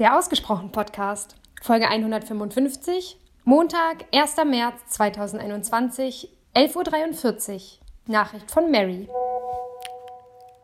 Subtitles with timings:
[0.00, 4.38] Der Ausgesprochen Podcast, Folge 155, Montag, 1.
[4.44, 7.60] März 2021, 11.43 Uhr.
[8.08, 9.08] Nachricht von Mary.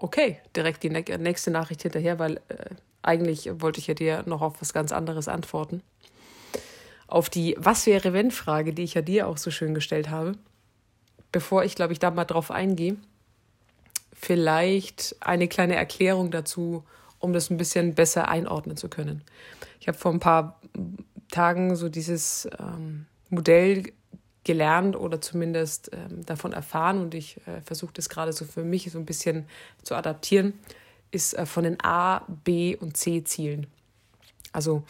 [0.00, 2.70] Okay, direkt die nächste Nachricht hinterher, weil äh,
[3.02, 5.82] eigentlich wollte ich ja dir noch auf was ganz anderes antworten.
[7.06, 10.38] Auf die Was wäre wenn Frage, die ich ja dir auch so schön gestellt habe.
[11.32, 12.96] Bevor ich, glaube ich, da mal drauf eingehe,
[14.14, 16.82] vielleicht eine kleine Erklärung dazu,
[17.18, 19.22] um das ein bisschen besser einordnen zu können.
[19.80, 20.60] Ich habe vor ein paar
[21.30, 23.92] Tagen so dieses ähm, Modell
[24.44, 28.90] gelernt oder zumindest ähm, davon erfahren und ich äh, versuche das gerade so für mich
[28.90, 29.46] so ein bisschen
[29.82, 30.54] zu adaptieren,
[31.10, 33.66] ist äh, von den A, B und C Zielen.
[34.52, 34.84] Also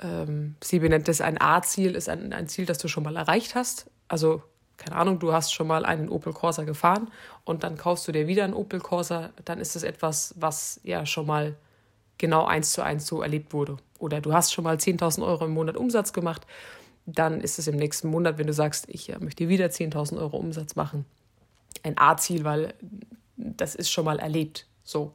[0.00, 3.54] ähm, sie benennt das ein A-Ziel, ist ein, ein Ziel, das du schon mal erreicht
[3.54, 3.90] hast.
[4.08, 4.42] Also
[4.78, 7.10] keine Ahnung, du hast schon mal einen Opel Corsa gefahren
[7.44, 11.04] und dann kaufst du dir wieder einen Opel Corsa, dann ist das etwas, was ja
[11.04, 11.56] schon mal
[12.16, 13.76] genau eins zu eins so erlebt wurde.
[13.98, 16.46] Oder du hast schon mal 10.000 Euro im Monat Umsatz gemacht,
[17.06, 20.36] dann ist es im nächsten Monat, wenn du sagst, ich äh, möchte wieder 10.000 Euro
[20.36, 21.04] Umsatz machen,
[21.82, 22.74] ein A-Ziel, weil
[23.36, 24.66] das ist schon mal erlebt.
[24.84, 25.12] So,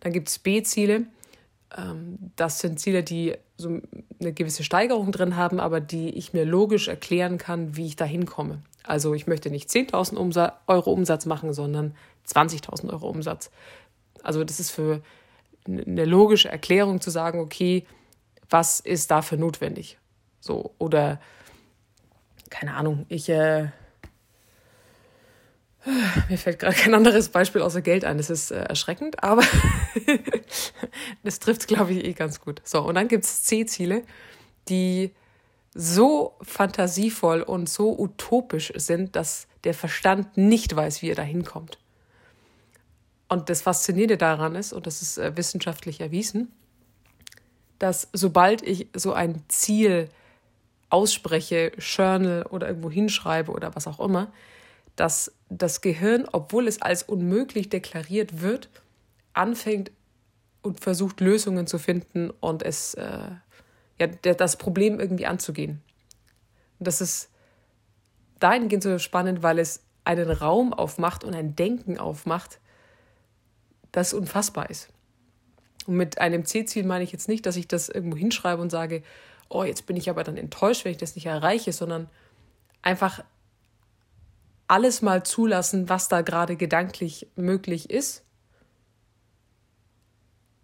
[0.00, 1.06] dann gibt es B-Ziele.
[1.76, 3.80] Ähm, das sind Ziele, die so
[4.20, 8.04] eine gewisse Steigerung drin haben, aber die ich mir logisch erklären kann, wie ich da
[8.04, 8.62] hinkomme.
[8.84, 11.96] Also ich möchte nicht 10.000 Euro Umsatz machen, sondern
[12.28, 13.50] 20.000 Euro Umsatz.
[14.22, 15.02] Also das ist für
[15.66, 17.86] eine logische Erklärung zu sagen, okay,
[18.50, 19.98] was ist dafür notwendig?
[20.40, 21.20] So, oder
[22.50, 23.68] keine Ahnung, ich äh,
[26.28, 28.18] mir fällt gerade kein anderes Beispiel außer Geld ein.
[28.18, 29.42] Das ist äh, erschreckend, aber
[31.22, 32.60] das trifft, glaube ich, eh ganz gut.
[32.64, 34.02] So, und dann gibt es C-Ziele,
[34.68, 35.12] die
[35.74, 41.78] so fantasievoll und so utopisch sind, dass der Verstand nicht weiß, wie er da hinkommt.
[43.28, 46.52] Und das Faszinierende daran ist, und das ist äh, wissenschaftlich erwiesen,
[47.78, 50.08] dass sobald ich so ein Ziel
[50.90, 54.32] ausspreche, journal oder irgendwo hinschreibe oder was auch immer,
[54.94, 58.68] dass das Gehirn, obwohl es als unmöglich deklariert wird,
[59.32, 59.90] anfängt
[60.62, 63.30] und versucht Lösungen zu finden und es äh,
[64.00, 65.82] ja, das Problem irgendwie anzugehen.
[66.78, 67.30] Und das ist
[68.40, 72.60] dahingehend so spannend, weil es einen Raum aufmacht und ein Denken aufmacht,
[73.92, 74.88] das unfassbar ist.
[75.86, 79.02] Und mit einem C-Ziel meine ich jetzt nicht, dass ich das irgendwo hinschreibe und sage,
[79.48, 82.08] oh, jetzt bin ich aber dann enttäuscht, wenn ich das nicht erreiche, sondern
[82.82, 83.24] einfach
[84.66, 88.24] alles mal zulassen, was da gerade gedanklich möglich ist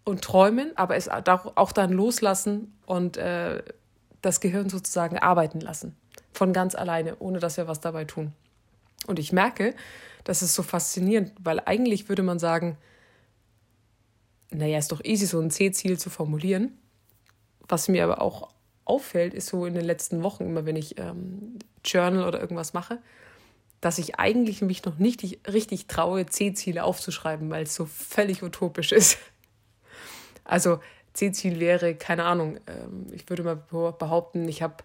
[0.03, 3.63] und träumen, aber es auch dann loslassen und äh,
[4.21, 5.95] das Gehirn sozusagen arbeiten lassen.
[6.33, 8.33] Von ganz alleine, ohne dass wir was dabei tun.
[9.07, 9.75] Und ich merke,
[10.23, 12.77] das ist so faszinierend, weil eigentlich würde man sagen,
[14.51, 16.77] naja, ist doch easy, so ein C-Ziel zu formulieren.
[17.67, 18.49] Was mir aber auch
[18.85, 22.99] auffällt, ist so in den letzten Wochen, immer wenn ich ähm, Journal oder irgendwas mache,
[23.79, 28.91] dass ich eigentlich mich noch nicht richtig traue, C-Ziele aufzuschreiben, weil es so völlig utopisch
[28.91, 29.17] ist.
[30.51, 30.81] Also
[31.13, 33.55] C-Ziel wäre, keine Ahnung, ähm, ich würde mal
[33.93, 34.83] behaupten, ich habe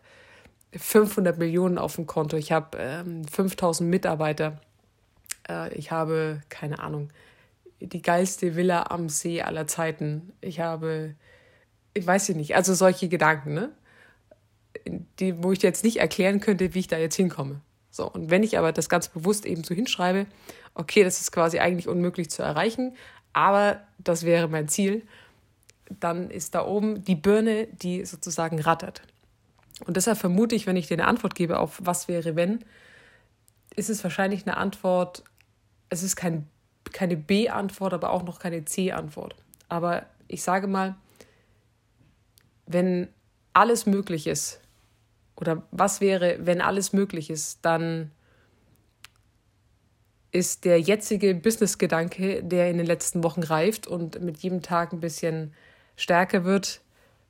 [0.73, 4.61] 500 Millionen auf dem Konto, ich habe ähm, 5000 Mitarbeiter,
[5.49, 7.11] äh, ich habe, keine Ahnung,
[7.81, 11.17] die geilste Villa am See aller Zeiten, ich habe,
[11.95, 13.73] ich weiß nicht, also solche Gedanken, ne?
[15.19, 17.61] Die, wo ich jetzt nicht erklären könnte, wie ich da jetzt hinkomme.
[17.91, 20.27] So, und wenn ich aber das ganz bewusst eben so hinschreibe,
[20.75, 22.95] okay, das ist quasi eigentlich unmöglich zu erreichen,
[23.33, 25.03] aber das wäre mein Ziel,
[25.89, 29.03] dann ist da oben die Birne, die sozusagen rattert.
[29.85, 32.65] Und deshalb vermute ich, wenn ich dir eine Antwort gebe auf was wäre wenn,
[33.75, 35.23] ist es wahrscheinlich eine Antwort,
[35.91, 36.49] es ist kein,
[36.93, 39.37] keine B-Antwort, aber auch noch keine C-Antwort.
[39.69, 40.97] Aber ich sage mal,
[42.67, 43.09] wenn
[43.53, 44.61] alles möglich ist,
[45.37, 48.11] oder was wäre, wenn alles möglich ist, dann
[50.33, 55.01] ist der jetzige Business-Gedanke, der in den letzten Wochen reift und mit jedem Tag ein
[55.01, 55.55] bisschen
[55.97, 56.81] stärker wird,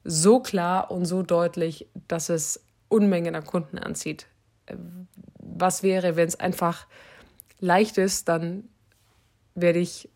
[0.05, 4.27] so klar und so deutlich, dass es Unmengen an Kunden anzieht.
[5.39, 6.87] Was wäre, wenn es einfach
[7.59, 8.69] leicht ist, dann
[9.55, 10.09] werde ich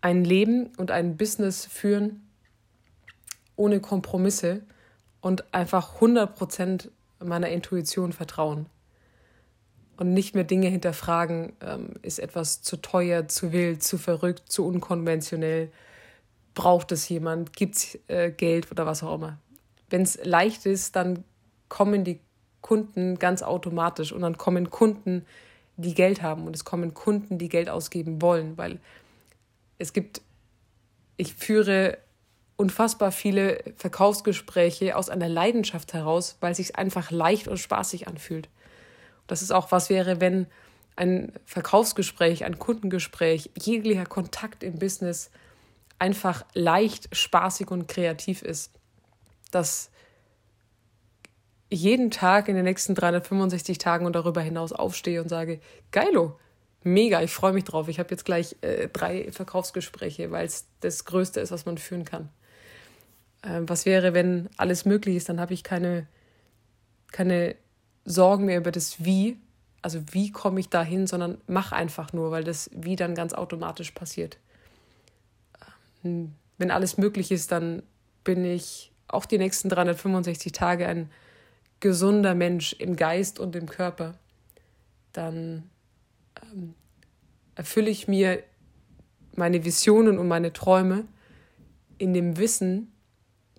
[0.00, 2.28] ein Leben und ein Business führen,
[3.56, 4.62] ohne Kompromisse
[5.22, 6.90] und einfach 100%
[7.20, 8.66] meiner Intuition vertrauen.
[9.96, 14.66] Und nicht mehr Dinge hinterfragen, ähm, ist etwas zu teuer, zu wild, zu verrückt, zu
[14.66, 15.70] unkonventionell,
[16.54, 19.38] braucht es jemand, gibt es äh, Geld oder was auch immer.
[19.90, 21.24] Wenn es leicht ist, dann
[21.68, 22.20] kommen die
[22.60, 25.26] Kunden ganz automatisch und dann kommen Kunden,
[25.76, 28.80] die Geld haben und es kommen Kunden, die Geld ausgeben wollen, weil
[29.78, 30.22] es gibt,
[31.16, 31.98] ich führe
[32.56, 38.48] unfassbar viele Verkaufsgespräche aus einer Leidenschaft heraus, weil es sich einfach leicht und spaßig anfühlt.
[39.26, 40.46] Das ist auch was wäre, wenn
[40.96, 45.30] ein Verkaufsgespräch, ein Kundengespräch, jeglicher Kontakt im Business
[45.98, 48.72] einfach leicht, spaßig und kreativ ist.
[49.50, 49.90] Dass
[51.70, 55.60] jeden Tag in den nächsten 365 Tagen und darüber hinaus aufstehe und sage,
[55.90, 56.38] geilo,
[56.82, 57.88] mega, ich freue mich drauf.
[57.88, 62.04] Ich habe jetzt gleich äh, drei Verkaufsgespräche, weil es das Größte ist, was man führen
[62.04, 62.28] kann.
[63.42, 66.06] Ähm, was wäre, wenn alles möglich ist, dann habe ich keine,
[67.10, 67.56] keine
[68.04, 69.38] Sorgen mehr über das Wie,
[69.82, 73.32] also wie komme ich da hin, sondern mach einfach nur, weil das Wie dann ganz
[73.32, 74.38] automatisch passiert.
[76.04, 77.82] Ähm, wenn alles möglich ist, dann
[78.22, 81.10] bin ich auch die nächsten 365 Tage ein
[81.80, 84.14] gesunder Mensch im Geist und im Körper.
[85.12, 85.68] Dann
[86.42, 86.74] ähm,
[87.54, 88.42] erfülle ich mir
[89.34, 91.04] meine Visionen und meine Träume
[91.98, 92.92] in dem Wissen,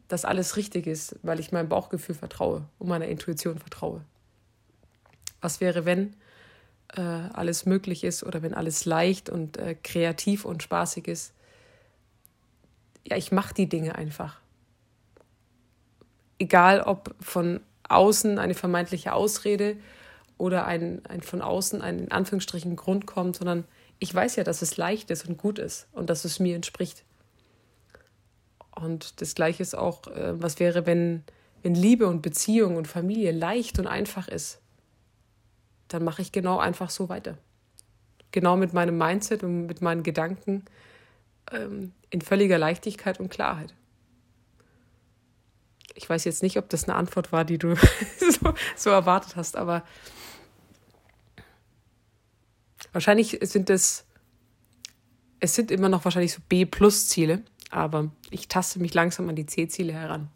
[0.07, 4.01] dass alles richtig ist, weil ich meinem Bauchgefühl vertraue und meiner Intuition vertraue.
[5.45, 6.15] Was wäre, wenn
[6.95, 11.33] äh, alles möglich ist oder wenn alles leicht und äh, kreativ und spaßig ist?
[13.07, 14.39] Ja, ich mache die Dinge einfach.
[16.39, 19.77] Egal ob von außen eine vermeintliche Ausrede
[20.39, 23.65] oder ein, ein von außen ein in Anführungsstrichen Grund kommt, sondern
[23.99, 27.03] ich weiß ja, dass es leicht ist und gut ist und dass es mir entspricht.
[28.71, 31.23] Und das Gleiche ist auch, äh, was wäre, wenn,
[31.61, 34.59] wenn Liebe und Beziehung und Familie leicht und einfach ist,
[35.95, 37.37] dann mache ich genau einfach so weiter.
[38.31, 40.65] Genau mit meinem Mindset und mit meinen Gedanken
[41.51, 43.73] ähm, in völliger Leichtigkeit und Klarheit.
[45.93, 47.75] Ich weiß jetzt nicht, ob das eine Antwort war, die du
[48.19, 49.83] so, so erwartet hast, aber
[52.91, 54.05] wahrscheinlich sind es,
[55.39, 57.43] es sind immer noch wahrscheinlich so B-Plus-Ziele
[57.75, 60.29] aber ich taste mich langsam an die C-Ziele heran.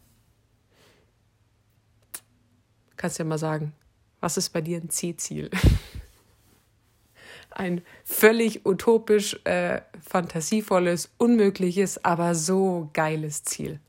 [2.98, 3.74] Kannst ja mal sagen,
[4.20, 5.50] was ist bei dir ein C-Ziel?
[7.52, 13.80] ein völlig utopisch, äh, fantasievolles, unmögliches, aber so geiles Ziel.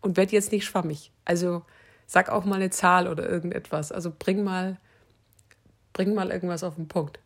[0.00, 1.12] Und werd jetzt nicht schwammig.
[1.24, 1.62] Also
[2.06, 3.92] sag auch mal eine Zahl oder irgendetwas.
[3.92, 4.78] Also bring mal,
[5.92, 7.20] bring mal irgendwas auf den Punkt.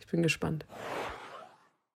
[0.00, 0.64] Ich bin gespannt.